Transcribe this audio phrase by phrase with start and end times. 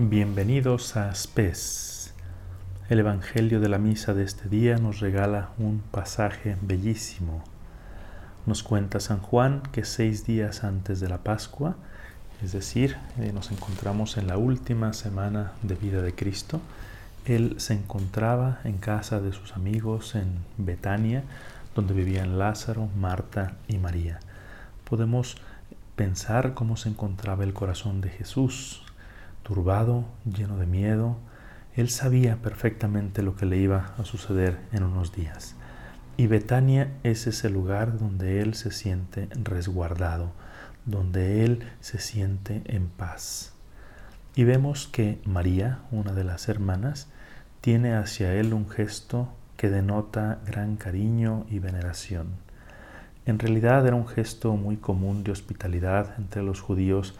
[0.00, 2.14] Bienvenidos a Spes.
[2.88, 7.42] El Evangelio de la Misa de este día nos regala un pasaje bellísimo.
[8.46, 11.74] Nos cuenta San Juan que seis días antes de la Pascua,
[12.40, 16.60] es decir, eh, nos encontramos en la última semana de vida de Cristo,
[17.24, 21.24] Él se encontraba en casa de sus amigos en Betania,
[21.74, 24.20] donde vivían Lázaro, Marta y María.
[24.88, 25.38] Podemos
[25.96, 28.84] pensar cómo se encontraba el corazón de Jesús
[29.48, 31.16] turbado, lleno de miedo.
[31.74, 35.54] Él sabía perfectamente lo que le iba a suceder en unos días.
[36.18, 40.32] Y Betania es ese lugar donde Él se siente resguardado,
[40.84, 43.54] donde Él se siente en paz.
[44.34, 47.08] Y vemos que María, una de las hermanas,
[47.62, 52.26] tiene hacia Él un gesto que denota gran cariño y veneración.
[53.24, 57.14] En realidad era un gesto muy común de hospitalidad entre los judíos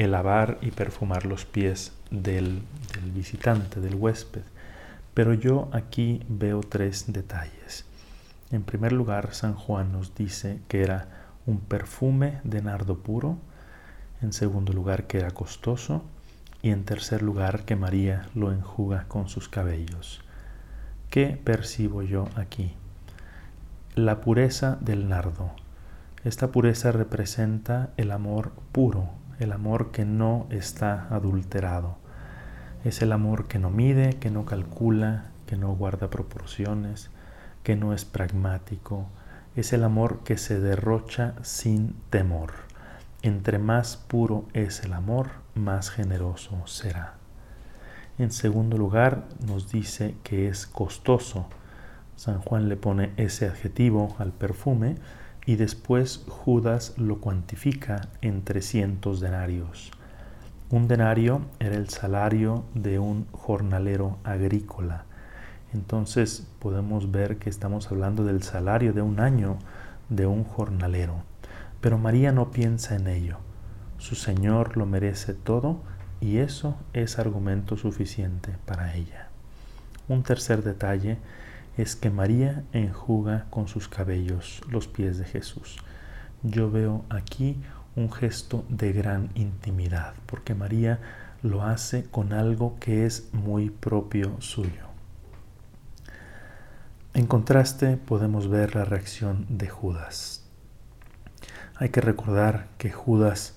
[0.00, 2.62] el lavar y perfumar los pies del,
[3.14, 4.40] visitante, del huésped.
[5.12, 7.84] Pero yo aquí veo tres detalles.
[8.50, 11.08] En primer lugar, San Juan nos dice que era
[11.44, 13.36] un perfume de nardo puro.
[14.22, 16.02] En segundo lugar, que era costoso.
[16.62, 20.22] Y en tercer lugar, que María lo enjuga con sus cabellos.
[21.10, 22.72] ¿Qué percibo yo aquí?
[23.96, 25.50] La pureza del nardo.
[26.24, 31.96] Esta pureza representa el amor puro, el amor que no está adulterado.
[32.84, 37.10] Es el amor que no mide, que no calcula, que no guarda proporciones,
[37.62, 39.06] que no es pragmático.
[39.56, 42.52] Es el amor que se derrocha sin temor.
[43.22, 47.14] Entre más puro es el amor, más generoso será.
[48.18, 51.46] En segundo lugar, nos dice que es costoso.
[52.16, 54.96] San Juan le pone ese adjetivo al perfume
[55.50, 59.90] y después Judas lo cuantifica en 300 denarios.
[60.70, 65.06] Un denario era el salario de un jornalero agrícola.
[65.74, 69.58] Entonces podemos ver que estamos hablando del salario de un año
[70.08, 71.24] de un jornalero.
[71.80, 73.38] Pero María no piensa en ello.
[73.98, 75.80] Su Señor lo merece todo
[76.20, 79.30] y eso es argumento suficiente para ella.
[80.06, 81.18] Un tercer detalle
[81.80, 85.78] es que María enjuga con sus cabellos los pies de Jesús.
[86.42, 87.56] Yo veo aquí
[87.96, 91.00] un gesto de gran intimidad, porque María
[91.42, 94.88] lo hace con algo que es muy propio suyo.
[97.14, 100.44] En contraste podemos ver la reacción de Judas.
[101.76, 103.56] Hay que recordar que Judas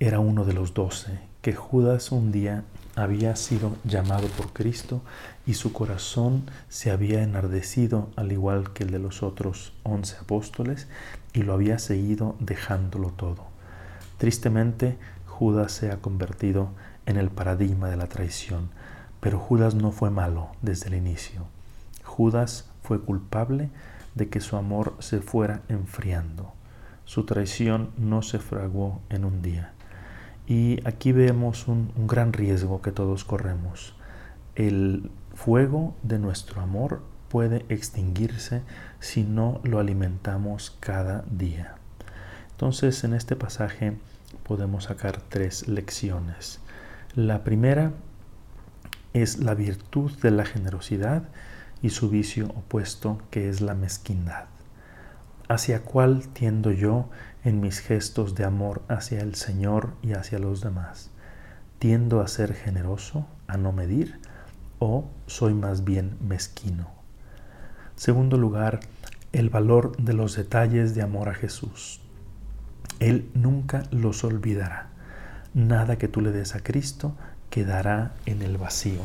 [0.00, 2.64] era uno de los doce, que Judas un día
[2.98, 5.02] había sido llamado por Cristo
[5.46, 10.88] y su corazón se había enardecido al igual que el de los otros once apóstoles
[11.32, 13.46] y lo había seguido dejándolo todo.
[14.18, 16.70] Tristemente, Judas se ha convertido
[17.06, 18.68] en el paradigma de la traición,
[19.20, 21.46] pero Judas no fue malo desde el inicio.
[22.02, 23.70] Judas fue culpable
[24.16, 26.52] de que su amor se fuera enfriando.
[27.04, 29.72] Su traición no se fraguó en un día.
[30.48, 33.94] Y aquí vemos un, gran riesgo que todos corremos.
[34.54, 38.62] El fuego de nuestro amor puede extinguirse
[38.98, 41.74] si no lo alimentamos cada día.
[42.52, 43.98] Entonces en este pasaje
[44.42, 46.60] podemos sacar tres lecciones.
[47.14, 47.92] La primera
[49.12, 51.24] es la virtud de la generosidad
[51.82, 54.46] y su vicio opuesto que es la mezquindad.
[55.48, 57.08] ¿Hacia cuál tiendo yo
[57.42, 61.10] en mis gestos de amor hacia el Señor y hacia los demás?
[61.78, 64.20] ¿Tiendo a ser generoso, a no medir,
[64.78, 66.90] o soy más bien mezquino?
[67.96, 68.80] Segundo lugar,
[69.32, 72.02] el valor de los detalles de amor a Jesús.
[73.00, 74.88] Él nunca los olvidará.
[75.54, 77.16] Nada que tú le des a Cristo
[77.48, 79.00] quedará en el vacío.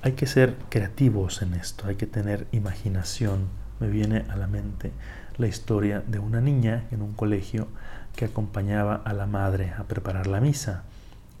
[0.00, 3.48] Hay que ser creativos en esto, hay que tener imaginación.
[3.78, 4.92] Me viene a la mente
[5.36, 7.68] la historia de una niña en un colegio
[8.14, 10.84] que acompañaba a la madre a preparar la misa.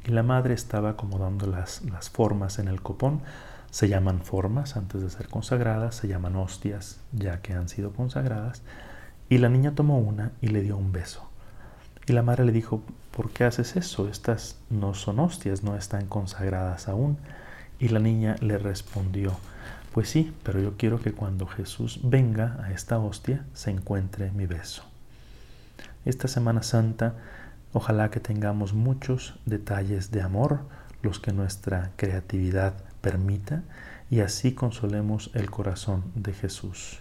[0.04, 3.20] Y la madre estaba acomodando las, las formas en el copón.
[3.70, 8.62] Se llaman formas antes de ser consagradas, se llaman hostias ya que han sido consagradas.
[9.28, 11.28] Y la niña tomó una y le dio un beso.
[12.06, 12.82] Y la madre le dijo,
[13.16, 14.08] ¿por qué haces eso?
[14.08, 17.16] Estas no son hostias, no están consagradas aún.
[17.78, 19.36] Y la niña le respondió,
[19.94, 24.44] pues sí, pero yo quiero que cuando Jesús venga a esta hostia se encuentre mi
[24.44, 24.82] beso.
[26.04, 27.14] Esta Semana Santa,
[27.72, 30.62] ojalá que tengamos muchos detalles de amor,
[31.02, 33.62] los que nuestra creatividad permita,
[34.10, 36.98] y así consolemos el corazón de Jesús.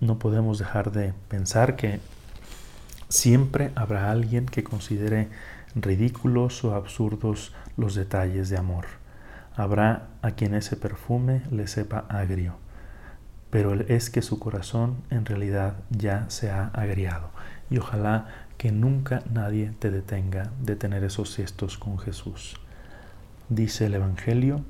[0.00, 1.98] No podemos dejar de pensar que
[3.08, 5.30] siempre habrá alguien que considere
[5.74, 8.99] ridículos o absurdos los detalles de amor.
[9.56, 12.54] Habrá a quien ese perfume le sepa agrio,
[13.50, 17.30] pero es que su corazón en realidad ya se ha agriado
[17.68, 18.26] y ojalá
[18.58, 22.60] que nunca nadie te detenga de tener esos gestos con Jesús.
[23.48, 24.60] Dice el Evangelio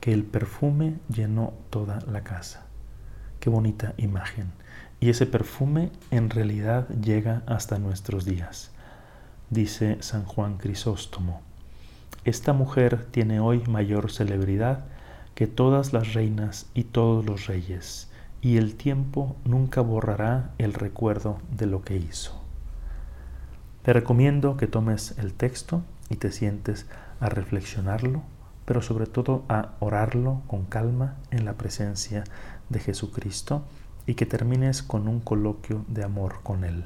[0.00, 2.66] que el perfume llenó toda la casa.
[3.40, 4.52] Qué bonita imagen.
[5.00, 8.70] Y ese perfume en realidad llega hasta nuestros días.
[9.50, 11.40] Dice San Juan Crisóstomo,
[12.24, 14.84] esta mujer tiene hoy mayor celebridad
[15.34, 18.10] que todas las reinas y todos los reyes,
[18.40, 22.32] y el tiempo nunca borrará el recuerdo de lo que hizo.
[23.82, 26.86] Te recomiendo que tomes el texto y te sientes
[27.20, 28.22] a reflexionarlo,
[28.64, 32.24] pero sobre todo a orarlo con calma en la presencia
[32.68, 33.62] de Jesucristo
[34.06, 36.84] y que termines con un coloquio de amor con Él.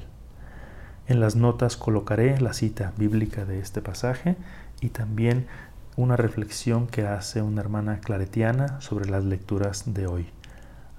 [1.07, 4.37] En las notas colocaré la cita bíblica de este pasaje
[4.79, 5.47] y también
[5.97, 10.27] una reflexión que hace una hermana claretiana sobre las lecturas de hoy.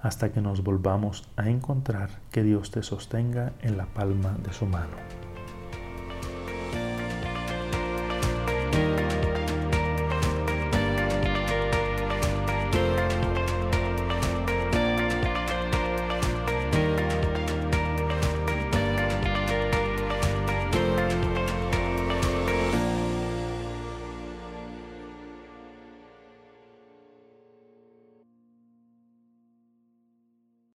[0.01, 4.67] Hasta que nos volvamos a encontrar, que Dios te sostenga en la palma de su
[4.67, 5.24] mano.